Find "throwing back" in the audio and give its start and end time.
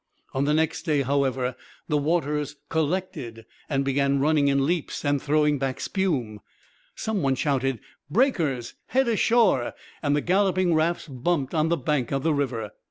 5.21-5.79